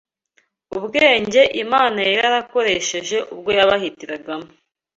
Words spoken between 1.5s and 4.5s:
Imana yari yakoresheje ubwo yabahitiragamo